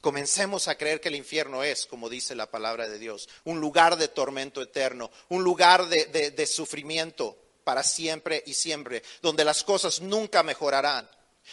[0.00, 3.96] Comencemos a creer que el infierno es, como dice la palabra de Dios, un lugar
[3.96, 10.42] de tormento eterno, un lugar de, sufrimiento para siempre y siempre, donde las cosas nunca
[10.42, 11.08] mejorarán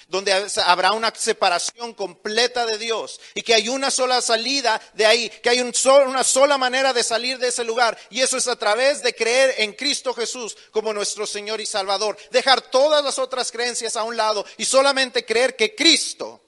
[0.10, 0.32] donde
[0.66, 5.50] habrá una separación completa de Dios y que hay una sola salida de ahí, que
[5.50, 5.74] hay un
[6.06, 9.56] una sola manera de salir de ese lugar y eso es a través de creer
[9.58, 14.16] en Cristo Jesús como nuestro Señor y Salvador, dejar todas las otras creencias a un
[14.16, 16.42] lado y solamente creer que Cristo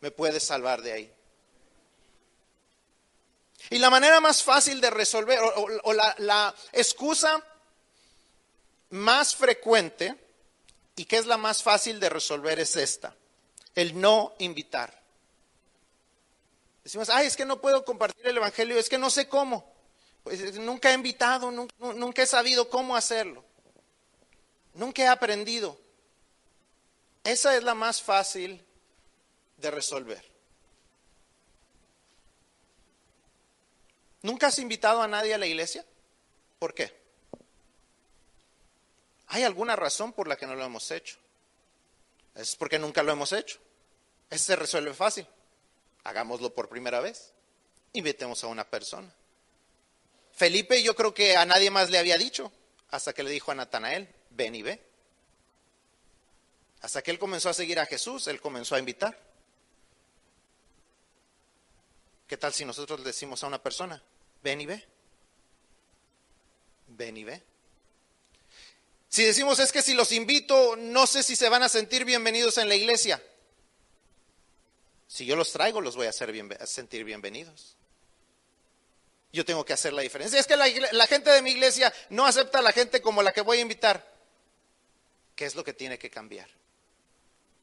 [0.00, 1.12] me puede salvar de ahí.
[3.70, 7.40] Y la manera más fácil de resolver, o, la, excusa
[8.90, 10.16] más frecuente,
[10.96, 13.14] y que es la más fácil de resolver es esta,
[13.76, 15.00] el no invitar.
[16.82, 19.72] Decimos, ay, es que no puedo compartir el Evangelio, es que no sé cómo.
[20.24, 23.44] Pues nunca he invitado, nunca he sabido cómo hacerlo.
[24.74, 25.78] Nunca he aprendido.
[27.22, 28.64] Esa es la más fácil
[29.58, 30.29] de resolver.
[34.22, 35.84] ¿Nunca has invitado a nadie a la iglesia?
[36.58, 36.94] ¿Por qué?
[39.28, 41.16] ¿Hay alguna razón por la que no lo hemos hecho?
[42.34, 43.58] Es porque nunca lo hemos hecho.
[44.28, 45.26] Eso se resuelve fácil.
[46.04, 47.32] Hagámoslo por primera vez.
[47.92, 49.12] Invitemos a una persona.
[50.32, 52.50] Felipe yo creo que a nadie más le había dicho,
[52.90, 54.80] hasta que le dijo a Natanael, ven y ve.
[56.82, 59.18] Hasta que él comenzó a seguir a Jesús, él comenzó a invitar.
[62.30, 64.00] ¿Qué tal si nosotros le decimos a una persona,
[64.44, 64.86] ven y ve?
[66.86, 67.42] Ven y ve.
[69.08, 72.56] Si decimos es que si los invito, no sé si se van a sentir bienvenidos
[72.58, 73.20] en la iglesia.
[75.08, 76.32] Si yo los traigo, los voy a, hacer
[76.68, 77.74] sentir bienvenidos.
[79.32, 80.38] Yo tengo que hacer la diferencia.
[80.38, 83.32] Es que la, la, gente de mi iglesia no acepta a la gente como la
[83.32, 84.08] que voy a invitar.
[85.34, 86.48] ¿Qué es lo que tiene que cambiar?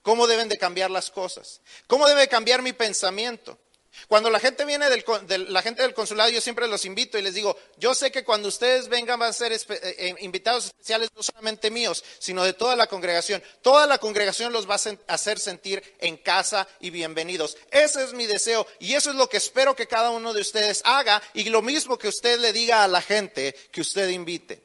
[0.01, 1.61] ¿Cómo deben de cambiar las cosas?
[1.87, 3.57] ¿Cómo debe cambiar mi pensamiento?
[4.07, 5.03] Cuando la gente viene del,
[5.51, 8.47] la gente del consulado, yo siempre los invito y les digo, yo sé que cuando
[8.47, 12.75] ustedes vengan van a ser eh, eh, invitados especiales no solamente míos, sino de toda
[12.75, 13.43] la congregación.
[13.61, 17.57] Toda la congregación los va a hacer sentir en casa y bienvenidos.
[17.71, 20.81] Ese es mi deseo y eso es lo que espero que cada uno de ustedes
[20.85, 24.63] haga y lo mismo que usted le diga a la gente que usted invite.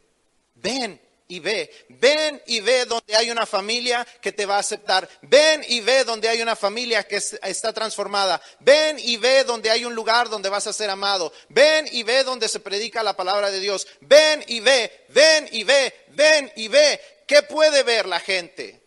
[0.55, 1.01] Ven,
[1.33, 1.87] y ve.
[1.88, 5.09] Ven y ve donde hay una familia que te va a aceptar.
[5.23, 8.38] Ven y ve donde hay una familia que está transformada.
[8.61, 11.33] Ven y ve donde hay un lugar donde vas a ser amado.
[11.49, 13.87] Ven y ve donde se predica la palabra de Dios.
[14.03, 17.01] Ven y ve, ven y ve, ven y ve.
[17.27, 18.83] ¿Qué puede ver la gente?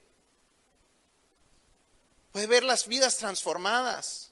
[2.32, 4.30] Puede ver las vidas transformadas.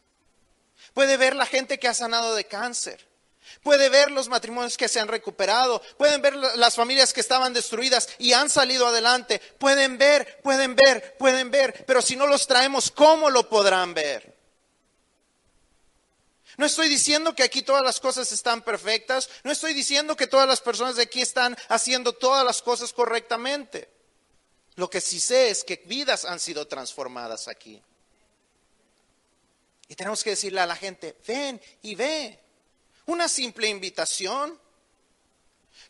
[0.94, 3.13] Puede ver la gente que ha sanado de cáncer
[3.62, 8.10] puede ver los matrimonios que se han recuperado, pueden ver las familias que estaban destruidas
[8.18, 12.92] y han salido adelante, pueden ver, pueden ver, pueden ver, pero si no los traemos,
[12.92, 14.34] ¿cómo lo podrán ver?
[16.58, 20.48] No estoy diciendo que aquí todas las cosas están perfectas, no estoy diciendo que todas
[20.48, 23.90] las personas de aquí están haciendo todas las cosas correctamente.
[24.76, 27.82] Lo que sí sé es que vidas han sido transformadas aquí.
[29.88, 32.40] Y tenemos que decirle a la gente, ven y ve.
[33.06, 34.60] Una simple invitación.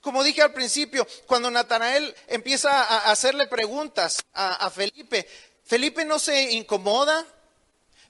[0.01, 5.27] Como dije al principio, cuando Natanael empieza a hacerle preguntas a, Felipe,
[5.63, 7.25] Felipe no se incomoda,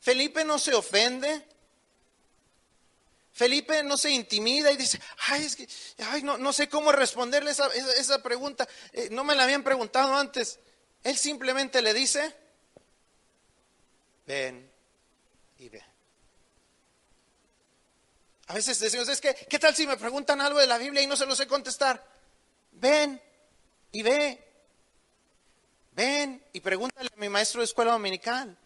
[0.02, 1.46] Felipe no se ofende,
[3.32, 5.48] Felipe no se intimida y dice, ay,
[6.10, 10.60] ay, no, sé cómo responderle esa, pregunta, eh, no me la habían preguntado antes.
[11.04, 12.34] Él simplemente le dice,
[14.26, 14.72] ven
[15.58, 15.93] y ven.
[18.48, 21.08] A veces decimos, es que, ¿qué tal si me preguntan algo de la Biblia y
[21.08, 22.06] no se lo sé contestar?
[22.74, 23.22] Ven
[23.92, 24.44] y ve.
[25.94, 28.58] Ven y pregúntale a mi maestro de escuela dominical.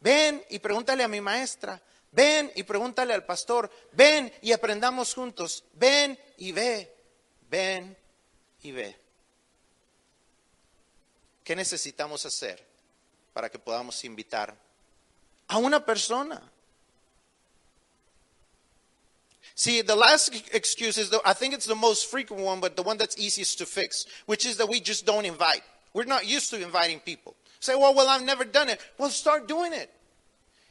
[0.00, 1.80] Ven y pregúntale a mi maestra.
[2.10, 3.70] Ven y pregúntale al pastor.
[3.92, 5.64] Ven y aprendamos juntos.
[5.74, 6.94] Ven y ve.
[7.48, 7.96] Ven
[8.62, 8.98] y ve.
[11.42, 12.64] ¿Qué necesitamos hacer
[13.32, 14.54] para que podamos invitar
[15.48, 16.51] a una persona?
[19.62, 22.82] See, the last excuse is, the, I think it's the most frequent one, but the
[22.82, 25.62] one that's easiest to fix, which is that we just don't invite.
[25.94, 27.36] We're not used to inviting people.
[27.60, 28.80] Say, well, well, I've never done it.
[28.98, 29.88] Well, start doing it.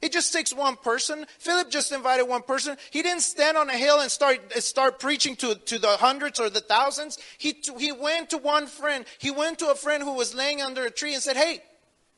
[0.02, 1.26] It just takes one person.
[1.40, 2.76] Philip just invited one person.
[2.90, 6.50] He didn't stand on a hill and start, start preaching to, to the hundreds or
[6.50, 7.18] the thousands.
[7.38, 9.06] He, he went to one friend.
[9.20, 11.64] He went to a friend who was laying under a tree and said, Hey,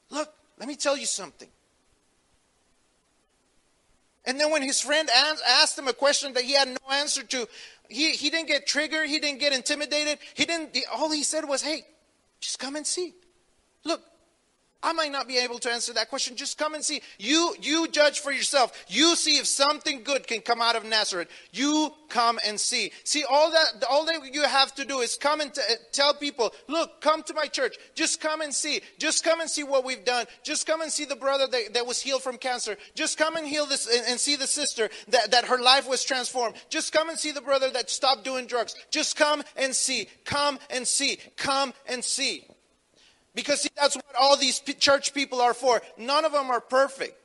[0.10, 1.50] look, let me tell you something.
[4.26, 7.48] And then when his friend asked him a question that he had no answer to,
[7.90, 9.10] he, he didn't get triggered.
[9.10, 10.20] He didn't get intimidated.
[10.34, 11.86] He didn't, all he said was, hey,
[12.40, 13.14] just come and see.
[13.84, 14.02] Look,
[14.84, 16.36] I might not be able to answer that question.
[16.36, 17.02] Just come and see.
[17.18, 18.86] You, you judge for yourself.
[18.90, 21.30] You see if something good can come out of Nazareth.
[21.54, 22.92] You come and see.
[23.06, 26.14] See, all that, all that you have to do is come and t- uh, tell
[26.14, 27.78] people, look, come to my church.
[27.96, 28.82] Just come and see.
[29.00, 30.26] Just come and see what we've done.
[30.44, 32.76] Just come and see the brother that, that was healed from cancer.
[32.94, 36.04] Just come and heal this and, and see the sister that, that her life was
[36.04, 36.56] transformed.
[36.70, 38.76] Just come and see the brother that stopped doing drugs.
[38.92, 40.08] Just come and see.
[40.26, 41.20] Come and see.
[41.38, 42.46] Come and see.
[43.36, 45.82] Because see, that's what all these church people are for.
[45.98, 47.18] None of them are perfect.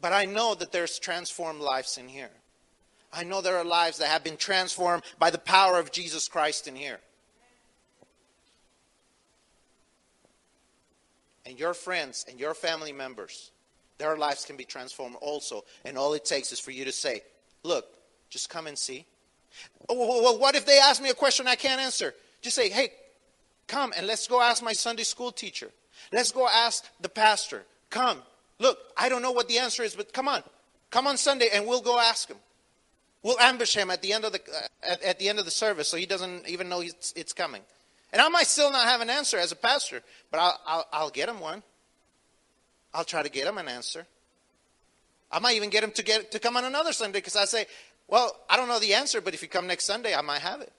[0.00, 2.30] But I know that there's transformed lives in here.
[3.12, 6.66] I know there are lives that have been transformed by the power of Jesus Christ
[6.66, 6.98] in here.
[11.44, 13.50] And your friends and your family members,
[13.98, 15.64] their lives can be transformed also.
[15.84, 17.22] And all it takes is for you to say,
[17.62, 17.86] Look,
[18.30, 19.06] just come and see.
[19.88, 22.14] Oh, well, what if they ask me a question I can't answer?
[22.42, 22.90] Just say, hey,
[23.68, 25.70] come and let's go ask my Sunday school teacher.
[26.12, 27.62] Let's go ask the pastor.
[27.88, 28.18] Come.
[28.58, 30.42] Look, I don't know what the answer is, but come on.
[30.90, 32.36] Come on Sunday and we'll go ask him.
[33.22, 35.50] We'll ambush him at the end of the, uh, at, at, the, end of the
[35.50, 37.62] service so he doesn't even know it's, it's, coming.
[38.12, 41.10] And I might still not have an answer as a pastor, but I'll, I'll, I'll
[41.10, 41.62] get him one.
[42.92, 44.06] I'll try to get him an answer.
[45.30, 47.66] I might even get him to, get, to come on another Sunday because I say,
[48.08, 50.60] well, I don't know the answer, but if you come next Sunday, I might have
[50.60, 50.72] it.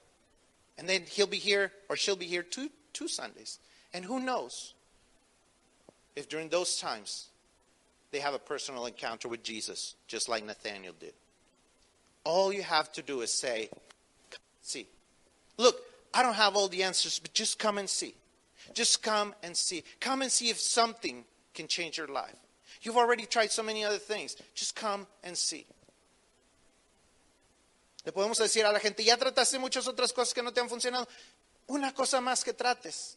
[0.78, 3.58] And then he'll be here or she'll be here two, two Sundays.
[3.92, 4.74] And who knows
[6.16, 7.28] if during those times
[8.10, 11.14] they have a personal encounter with Jesus, just like Nathaniel did.
[12.24, 13.68] All you have to do is say,
[14.62, 14.86] see.
[15.58, 15.80] Look,
[16.12, 18.14] I don't have all the answers, but just come and see.
[18.72, 19.84] Just come and see.
[20.00, 22.36] Come and see if something can change your life.
[22.82, 24.36] You've already tried so many other things.
[24.54, 25.66] Just come and see.
[28.04, 30.68] Le podemos decir a la gente, ya trataste muchas otras cosas que no te han
[30.68, 31.08] funcionado.
[31.66, 33.16] Una cosa más que trates.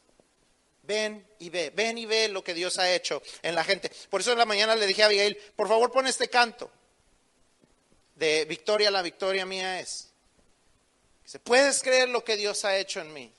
[0.84, 3.92] Ven y ve, ven y ve lo que Dios ha hecho en la gente.
[4.10, 6.72] Por eso en la mañana le dije a Abigail, por favor pon este canto
[8.16, 10.10] de Victoria, la victoria mía es.
[11.24, 13.32] Dice, ¿puedes creer lo que Dios ha hecho en mí?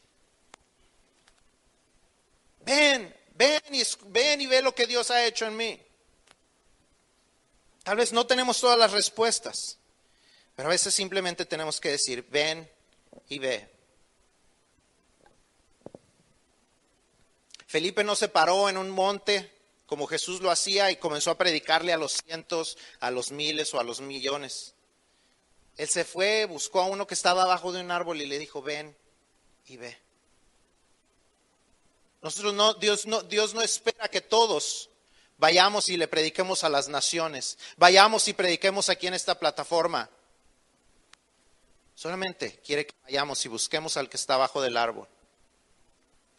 [2.60, 5.80] Ven, ven y, ven y ve lo que Dios ha hecho en mí.
[7.82, 9.78] Tal vez no tenemos todas las respuestas.
[10.58, 12.68] Pero a veces simplemente tenemos que decir, ven
[13.28, 13.68] y ve.
[17.68, 19.52] Felipe no se paró en un monte
[19.86, 23.78] como Jesús lo hacía y comenzó a predicarle a los cientos, a los miles o
[23.78, 24.74] a los millones.
[25.76, 28.60] Él se fue, buscó a uno que estaba abajo de un árbol y le dijo,
[28.60, 28.96] ven
[29.68, 29.96] y ve.
[32.20, 34.90] Nosotros no, Dios no, Dios no espera que todos
[35.36, 40.10] vayamos y le prediquemos a las naciones, vayamos y prediquemos aquí en esta plataforma.
[41.98, 45.08] Solamente quiere que vayamos y busquemos al que está abajo del árbol.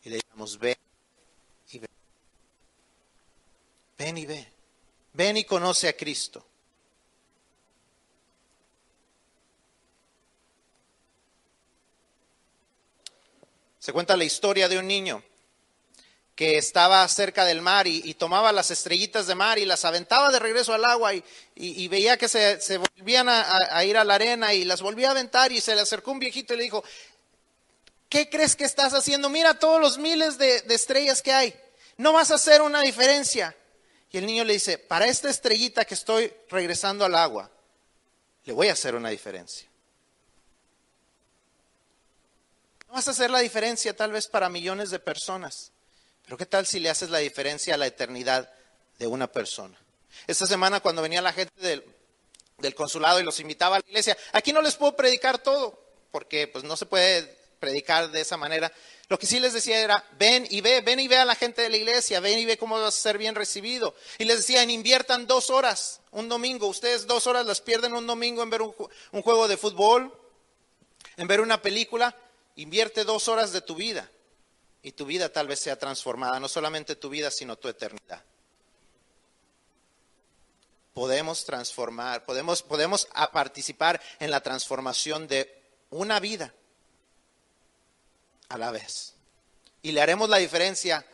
[0.05, 0.77] Y le digamos, ven
[1.71, 1.87] y ve.
[3.97, 4.47] Ven y ve.
[5.11, 6.45] Ven y conoce a Cristo.
[13.79, 15.21] Se cuenta la historia de un niño
[16.39, 20.39] que estaba cerca del mar y, tomaba las estrellitas de mar y las aventaba de
[20.39, 24.81] regreso al agua y, veía que se, volvían a, ir a la arena y las
[24.81, 26.81] volvía a aventar y se le acercó un viejito y le dijo,
[28.07, 29.27] ¿qué crees que estás haciendo?
[29.27, 31.53] Mira todos los miles de, de estrellas que hay,
[31.97, 33.53] no vas a hacer una diferencia.
[34.09, 37.51] Y el niño le dice, para esta estrellita que estoy regresando al agua,
[38.45, 39.67] le voy a hacer una diferencia.
[42.87, 45.73] No vas a hacer la diferencia tal vez para millones de personas
[46.29, 48.53] pero ¿qué tal si le haces la diferencia a la eternidad
[48.99, 49.75] de una persona?
[50.27, 54.53] Esta semana cuando venía la gente del, consulado y los invitaba a la iglesia, aquí
[54.53, 58.71] no les puedo predicar todo, porque pues no se puede predicar de esa manera.
[59.07, 61.63] Lo que sí les decía era, ven y ve, ven y ve a la gente
[61.63, 63.95] de la iglesia, ven y ve cómo vas a ser bien recibido.
[64.19, 66.67] Y les decía, inviertan dos horas un domingo.
[66.67, 70.13] Ustedes dos horas las pierden un domingo en ver un juego de fútbol,
[71.17, 72.15] en ver una película.
[72.55, 74.11] Invierte dos horas de tu vida
[74.81, 78.23] y tu vida tal vez sea transformada, no solamente tu vida, sino tu eternidad.
[80.93, 86.53] Podemos transformar, podemos, podemos participar en la transformación de una vida
[88.49, 89.15] a la vez.
[89.81, 91.05] Y le haremos la diferencia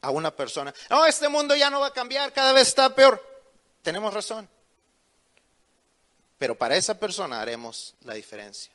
[0.00, 0.74] a una persona.
[0.90, 3.24] No, este mundo ya no va a cambiar, cada vez está peor.
[3.82, 4.48] Tenemos razón.
[6.38, 8.72] Pero para esa persona haremos la diferencia.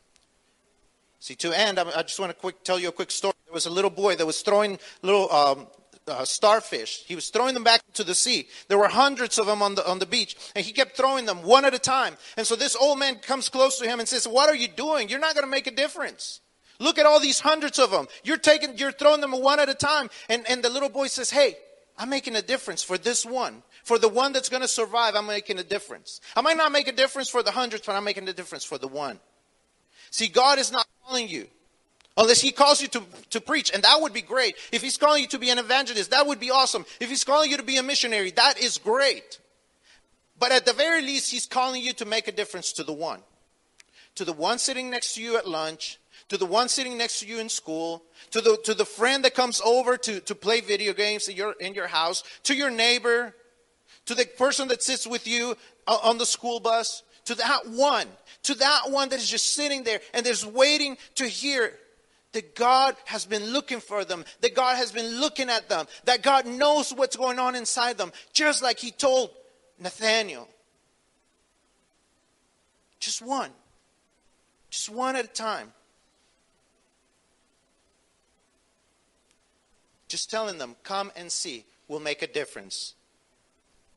[1.24, 3.34] See, to end, I just want to quick, tell you a quick story.
[3.46, 5.68] There was a little boy that was throwing little um,
[6.06, 7.06] uh, starfish.
[7.06, 8.50] He was throwing them back into the sea.
[8.68, 11.44] There were hundreds of them on the, on the beach, and he kept throwing them
[11.44, 12.18] one at a time.
[12.36, 15.08] And so this old man comes close to him and says, What are you doing?
[15.08, 16.42] You're not going to make a difference.
[16.78, 18.08] Look at all these hundreds of them.
[18.26, 20.10] You're taking, you're throwing them one at a time.
[20.28, 21.56] And, and the little boy says, Hey,
[21.98, 23.64] I'm making a difference for this one.
[23.86, 26.20] For the one that's going to survive, I'm making a difference.
[26.36, 28.78] I might not make a difference for the hundreds, but I'm making a difference for
[28.78, 29.22] the one.
[30.14, 31.48] See, God is not calling you
[32.16, 33.02] unless He calls you to,
[33.32, 34.56] to preach, and that would be great.
[34.72, 36.86] If He's calling you to be an evangelist, that would be awesome.
[37.00, 39.40] If He's calling you to be a missionary, that is great.
[40.38, 43.22] But at the very least, He's calling you to make a difference to the one.
[44.14, 45.98] To the one sitting next to you at lunch,
[46.30, 49.34] to the one sitting next to you in school, to the, to the friend that
[49.34, 53.34] comes over to, to play video games in your, in your house, to your neighbor,
[54.06, 55.58] to the person that sits with you
[55.88, 58.08] uh, on the school bus, to that one,
[58.44, 61.74] to that one that is just sitting there and is waiting to hear
[62.34, 66.24] that God has been looking for them, that God has been looking at them, that
[66.24, 69.30] God knows what's going on inside them, just like He told
[69.80, 70.48] Nathaniel.
[73.00, 73.52] Just one,
[74.70, 75.72] just one at a time.
[80.08, 82.94] Just telling them, come and see, will make a difference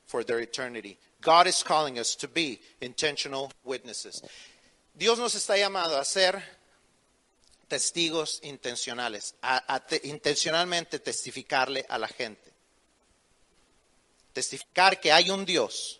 [0.06, 0.98] for their eternity.
[1.26, 4.22] God is calling us to be intentional witnesses.
[4.94, 6.40] Dios nos está llamando a ser
[7.68, 12.52] testigos intencionales, a, a te, intencionalmente testificarle a la gente.
[14.32, 15.98] Testificar que hay un Dios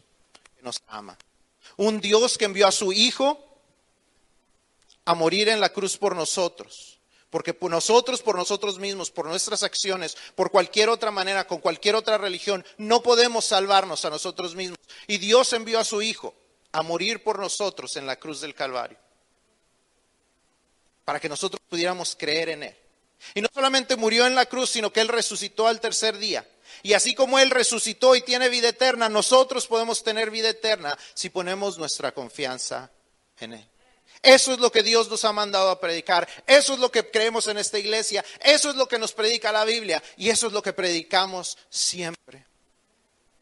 [0.55, 1.19] que nos ama.
[1.77, 3.43] Un Dios que envió a su Hijo
[5.07, 6.96] a morir en la cruz por nosotros.
[7.31, 11.97] Porque por nosotros, por nosotros mismos, por nuestras acciones, por cualquier otra manera, con cualquier
[11.97, 14.79] otra religión, no podemos salvarnos a nosotros mismos.
[15.07, 16.35] Y Dios envió a su Hijo
[16.73, 18.99] a morir por nosotros en la cruz del Calvario.
[21.05, 22.77] Para que nosotros pudiéramos creer en Él.
[23.35, 26.47] Y no solamente murió en la cruz, sino que Él resucitó al tercer día.
[26.83, 31.31] Y así como Él resucitó y tiene vida eterna, nosotros podemos tener vida eterna si
[31.31, 32.91] ponemos nuestra confianza
[33.41, 33.69] en Él.
[34.23, 36.29] Eso es lo que Dios nos ha mandado a predicar.
[36.47, 38.25] Eso es lo que creemos en esta iglesia.
[38.41, 40.03] Eso es lo que nos predica la Biblia.
[40.17, 42.47] Y eso es lo que predicamos siempre.